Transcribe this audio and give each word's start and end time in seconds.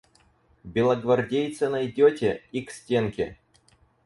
Белогвардейца 0.63 1.69
найдете– 1.69 2.41
и 2.51 2.61
к 2.63 2.71
стенке. 2.71 3.37